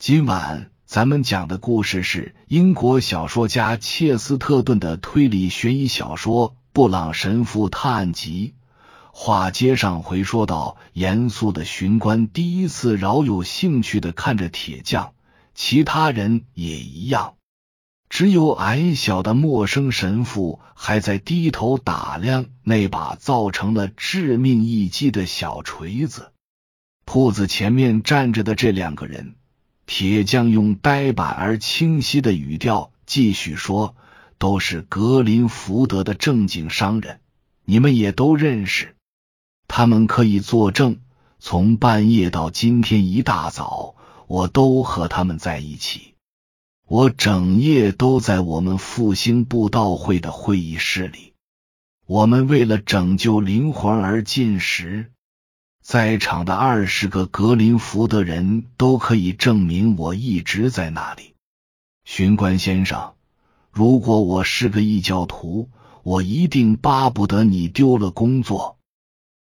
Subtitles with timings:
[0.00, 8.54] 今晚咱们讲的故事是英国小说家切斯特顿的推理悬疑小说《布朗神父探案集》。
[9.12, 15.12] 话接上回，说到严肃的巡官第一次饶有兴趣的看着铁匠，
[15.54, 17.34] 其他人也一样，
[18.08, 26.32] 只有矮小的陌生神父还在低头打量那把造成了致命一击的小锤子。
[27.04, 29.34] 铺子前面站着的这两个人，
[29.92, 33.96] 铁匠用呆板而清晰的语调继续说
[34.38, 37.18] ：“都是格林福德的正经商人，
[37.64, 38.94] 你们也都认识。
[39.66, 41.00] 他们可以作证，
[41.40, 43.96] 从半夜到今天一大早，
[44.28, 46.14] 我都和他们在一起。
[46.86, 51.32] 我整夜都在我们复兴布道会的会议室里，
[52.06, 55.10] 我们为了拯救灵魂而进食。”
[55.90, 61.34] 在场的二十个格林福德人都可以证明我一直在那里。
[62.04, 63.14] 巡官先生，
[63.72, 65.68] 如果我是个异教徒，
[66.04, 68.78] 我一定巴不得你丢了工作。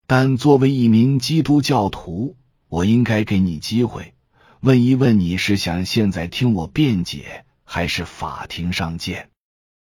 [0.08, 2.38] 但作为一名基督教徒，
[2.70, 4.14] 我应该给你机会，
[4.62, 9.32] 问一问你是想现在听我辩解，还是法庭上见？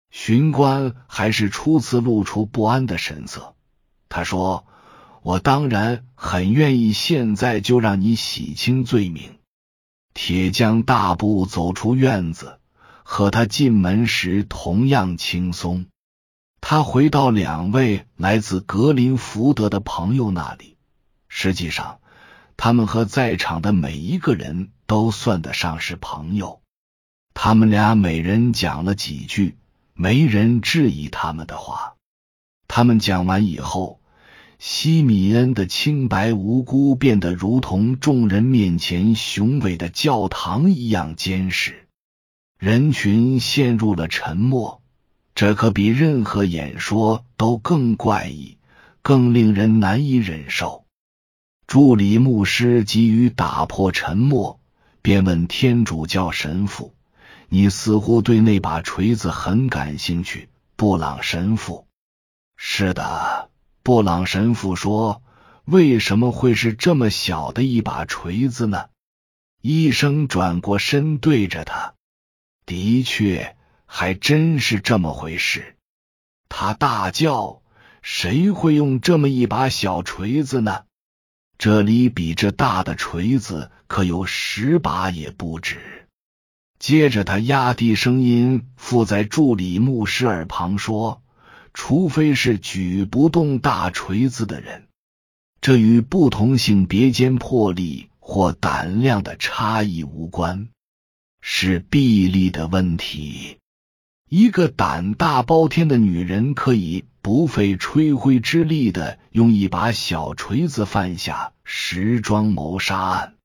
[0.09, 3.53] 巡官还是初次露出不安的神色。
[4.09, 4.65] 他说。
[5.27, 9.39] 我当然很愿意现在就让你洗清罪名。
[10.13, 12.61] 铁匠大步走出院子，
[13.03, 15.87] 和他进门时同样轻松。
[16.61, 20.77] 他回到两位来自格林福德的朋友那里。
[21.27, 21.99] 实际上，
[22.55, 26.61] 他们和在场的每一个人都算得上是朋友。
[27.33, 29.57] 他们俩每人讲了几句，
[29.93, 31.95] 没人质疑他们的话。
[32.69, 33.99] 他们讲完以后。
[34.59, 41.87] 西米恩的清白无辜变得如同众人面前雄伟的教堂一样坚实，
[42.57, 44.81] 人群陷入了沉默。
[45.35, 48.57] 这可比任何演说都更怪异，
[49.03, 50.85] 更令人难以忍受。
[51.67, 54.59] 助理牧师急于打破沉默，
[55.03, 56.95] 便问天主教神父
[57.49, 61.85] ：“你似乎对那把锤子很感兴趣，布朗神父
[62.57, 63.51] ？”“是的。”
[63.87, 65.23] 布朗神父说
[65.63, 68.87] ：“为什么会是这么小的一把锤子呢？”
[69.63, 71.93] 医生转过身对着他
[72.67, 73.55] ：“的确，
[73.85, 75.77] 还真是这么回事。”
[76.49, 77.61] 他大叫
[78.03, 80.83] ：“谁会用这么一把小锤子呢？
[81.57, 86.09] 这里比这大的锤子可有十把也不止。”
[86.77, 91.23] 接着，他压低声音，附在助理牧师耳旁说。
[91.79, 94.87] 除非是举不动大锤子的人，
[95.61, 100.69] 这与不同性别间魄力或胆量的差异无关，
[101.39, 103.59] 是臂力的问题。
[104.27, 113.35] 一个胆大包天的女人可以不费吹灰之力的用一把小锤子犯下时装谋杀案，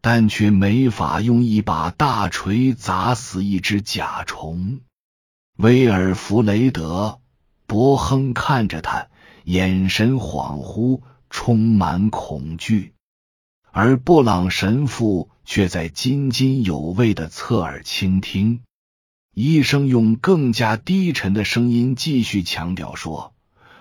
[0.00, 4.80] 但却没法用一把大锤砸死一只甲虫。
[5.58, 7.20] 威尔弗雷德。
[7.68, 9.08] 伯亨看着他，
[9.44, 12.94] 眼神恍惚，充满恐惧，
[13.70, 18.62] 而布朗神父却在津津有味的侧耳倾听。
[19.34, 23.34] 医生用更加低沉的声音继续强调说：“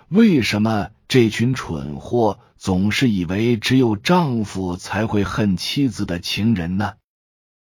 [0.10, 6.96] 为什么这群蠢货总是以为只有丈夫才会恨妻子的情人呢？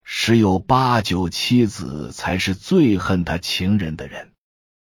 [0.03, 4.31] 十有八九，妻子才是最恨他情人的人。”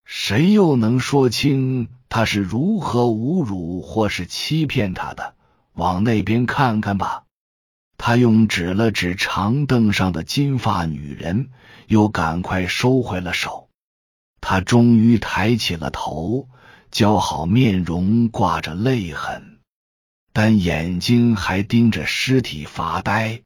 [0.09, 5.35] 谁又能说清他是如何侮辱或是欺骗他的？
[5.73, 7.25] 往那边看看吧。
[7.97, 11.49] 他用指了指长凳上的金发女人，
[11.87, 13.67] 又赶快收回了手。
[14.39, 16.47] 他终于抬起了头，
[16.89, 19.59] 姣好面容挂着泪痕，
[20.31, 23.41] 但眼睛还盯着尸体发呆。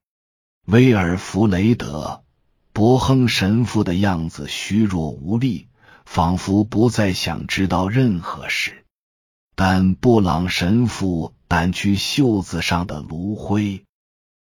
[0.67, 2.21] 威尔弗雷德·
[2.71, 5.69] 伯亨神父的样子虚弱无力。
[6.13, 8.83] 仿佛不再想知道任何事，
[9.55, 13.85] 但布朗神父掸去袖子上的炉灰，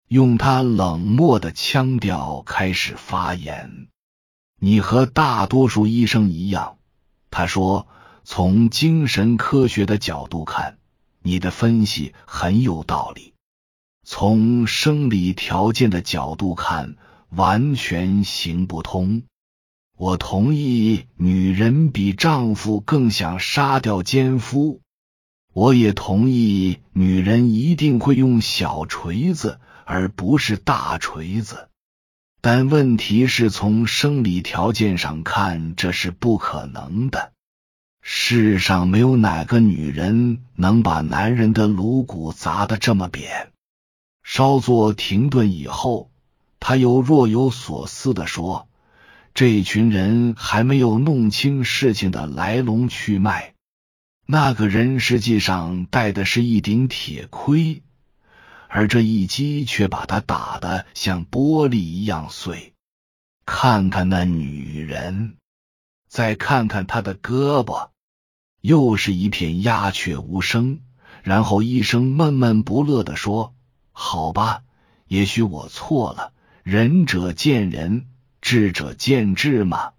[0.10, 3.88] 用他冷漠的腔调开始发言
[4.60, 6.78] ：“你和大多数医生一样，
[7.32, 7.88] 他说，
[8.26, 10.78] 从精神科学的角度看，
[11.22, 13.32] 你的分析很有道理；
[14.04, 16.98] 从生理条件的角度看，
[17.30, 19.24] 完全行不通。”
[19.98, 24.82] 我同意，女人比丈夫更想杀掉奸夫。
[25.54, 31.70] 我也同意，女人一定会用小锤子，而不是大锤子。
[32.42, 37.32] 但问题是从生理条件上看，这是不可能的。
[38.02, 43.54] 世上没有哪个女人能把男人的颅骨砸得这么扁。
[44.24, 46.12] 稍作停顿以后，
[46.60, 48.68] 他又若有所思的说
[49.36, 53.54] ：“这群人还没有弄清事情的来龙去脉。
[54.26, 57.84] 那个人实际上戴的是一顶铁盔，
[58.70, 62.74] 而这一击却把他打得像玻璃一样碎。
[63.46, 65.36] 看看那女人，
[66.08, 67.90] 再看看她的胳膊。”
[68.64, 70.80] 又是一片鸦雀无声，
[71.24, 73.54] 然后医生闷闷不乐的说
[73.92, 74.64] ：“好吧，
[75.08, 76.32] 也许我错了。
[76.64, 78.08] 仁者见仁，
[78.46, 79.94] 智者见智嘛。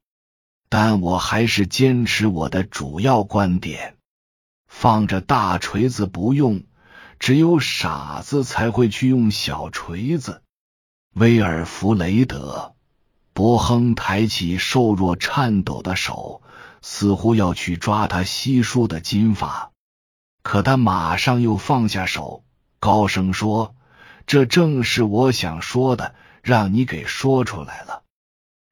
[0.68, 3.96] 但我还是坚持我的主要观点：
[4.68, 6.62] 放着大锤子不用，
[7.18, 10.42] 只有傻子才会去用小锤子。”
[11.12, 12.74] 威尔弗雷德·
[13.32, 16.40] 伯亨抬起瘦弱颤抖的手。
[16.82, 19.72] 似乎要去抓他稀疏的金发，
[20.44, 22.44] 可他马上又放下手，
[22.78, 23.74] 高声说
[24.24, 28.04] ：“这正是我想说的，让你给说出来了。”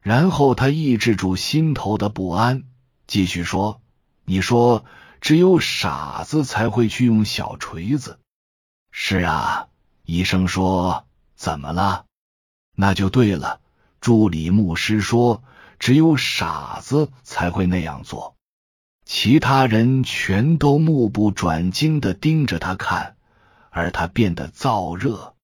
[0.04, 2.62] 然后他抑制住心头的不安，
[3.08, 3.80] 继续说
[4.24, 4.84] ：“你说
[5.20, 8.20] 只有傻子才会去用小锤子。”
[8.92, 9.66] 是啊，
[10.04, 12.04] 医生说：“怎么了？”
[12.76, 13.60] 那就对了。
[14.00, 15.42] 助理牧师说。
[15.80, 18.36] 只有傻子才会那样做，
[19.04, 23.16] 其他人全都目不转睛的盯着他看，
[23.68, 25.34] 而他变得燥热，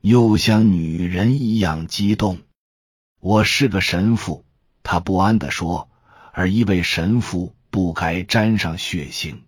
[0.00, 2.38] 又像女人一样激动。
[3.20, 4.46] 我是个神父，
[4.82, 5.90] 他不安的说，
[6.32, 9.42] 而一位神父不该沾上血腥。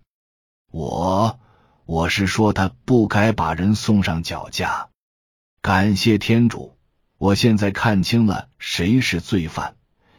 [0.71, 1.39] 我，
[1.85, 4.89] 我是说他不该把人送上绞架。
[5.63, 6.77] 感谢天主，
[7.17, 9.75] 我现在看清了谁是罪犯。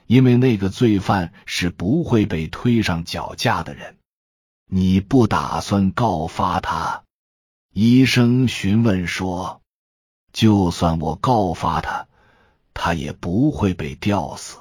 [0.07, 3.97] 因为那个罪犯是不会被推上绞架的人，
[4.67, 7.05] 你不打算告发他？
[7.73, 9.63] 医生询问说
[10.35, 12.07] ：“就算我告发他，
[12.75, 14.59] 他也不会被吊死。”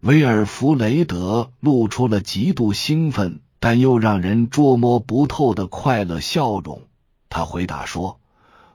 [0.00, 6.82] 威尔弗雷德露出了极度兴奋但又让人捉摸不透的快乐笑容。
[7.28, 8.20] 他回答说：“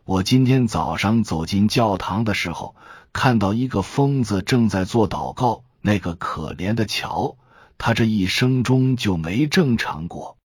[0.06, 2.75] 我今天早上走进教堂的时候，
[3.13, 7.38] 看到一个疯子正在做祷告。”那个可怜的乔，
[7.77, 10.35] 他这一生中就没正常过。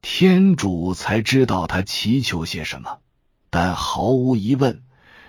[0.00, 3.00] 天主才知道他祈求些什么，
[3.50, 4.82] 但毫无疑问，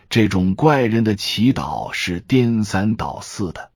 [0.10, 3.72] 这种怪人的祈祷是颠三倒四的。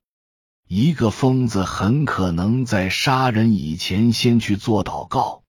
[0.66, 5.42] 一个疯子很可能在杀人以前先去做祷告。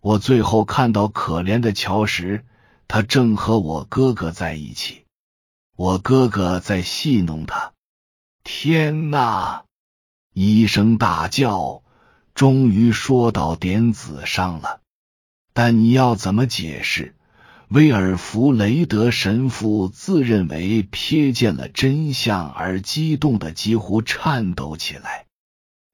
[0.00, 2.44] 我最后看到可怜的乔时，
[2.86, 5.04] 他正和我哥哥在一起，
[5.74, 7.72] 我哥哥在戏弄他。
[8.44, 9.64] 天哪！
[10.32, 11.82] 医生大叫，
[12.34, 14.80] 终于说到点子上了。
[15.52, 17.15] 但你要怎么解释？
[17.68, 25.26] 威尔弗雷德神父自认为瞥见了真相而激动的几乎颤抖起来。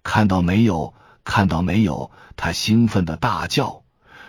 [0.02, 0.92] 看到没有？
[1.24, 2.10] 看到没有？
[2.36, 3.84] 他兴奋的大叫。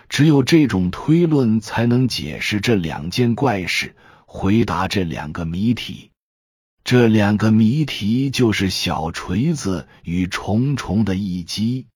[0.07, 3.95] 只有这种推论才能解释这两件怪事，
[4.25, 6.11] 回答这两个谜题。
[6.85, 11.87] 这两个谜题就是小锤子与重重的一击。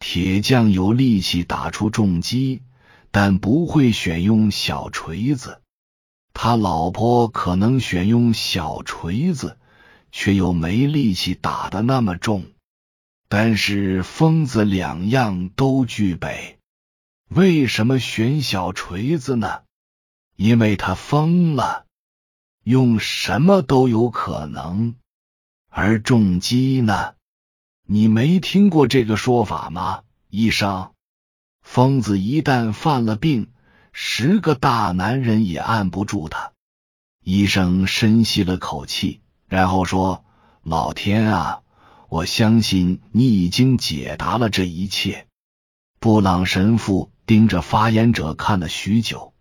[0.00, 2.62] 铁匠有力气打出重击，
[3.12, 5.60] 但不会选用小锤子。
[6.34, 9.58] 他老婆可能选用小锤子，
[10.10, 12.46] 却又没力气打的那么重。
[13.28, 16.58] 但是疯子两样都具备。
[17.28, 19.62] 为什么选小锤子呢？
[20.36, 21.86] 因为他疯了。
[22.64, 24.94] 用什么都有可能，
[25.68, 27.14] 而重击呢？
[27.84, 30.92] 你没听过这个说法吗，医生？
[31.74, 33.48] 疯子一旦犯了病，
[33.94, 36.52] 十个大男人也按不住他。
[37.24, 40.22] 医生深吸了口气，然后说
[40.62, 41.62] ：“老天啊，
[42.10, 45.26] 我相信你已经解答了这一切。”
[45.98, 49.32] 布朗神父盯着发言者看了许久。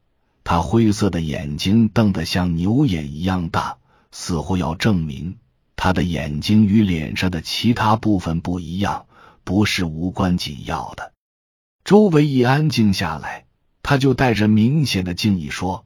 [0.46, 3.78] 他灰色的眼睛瞪得像牛眼一样大，
[4.10, 5.38] 似乎要证明
[5.76, 9.08] 他的眼睛与脸上的其他部分不一样，
[9.44, 11.12] 不是无关紧要的。
[11.84, 13.46] 周围一安静下来，
[13.84, 15.86] 他就带着明显的敬意说：“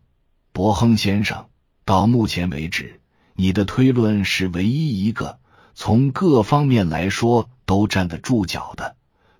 [0.54, 1.50] 伯亨先生，
[1.84, 3.02] 到目前为止，
[3.34, 5.40] 你的推论是唯一一个
[5.74, 8.96] 从各方面来说都站得住脚的，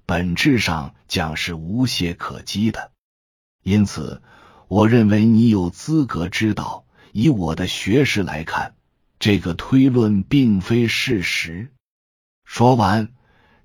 [0.06, 2.92] 本质上讲是无懈可击的。
[3.64, 4.22] 因此。”
[4.68, 8.74] 我认为你有资格知道，以我的学识来看，
[9.20, 11.72] 这个推论并非事实。
[12.46, 13.10] 说完，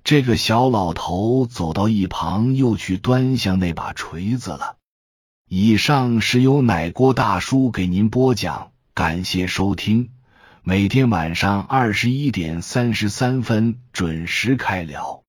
[0.03, 4.77] 这个小老头走到一旁，又去端详那把锤子了。
[5.47, 10.09] 以上是由奶锅大叔给您播讲，感谢收听。
[10.63, 15.20] 每天晚上二十一点三十三分准时开聊。